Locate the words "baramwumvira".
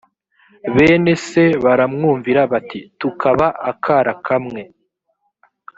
1.63-2.41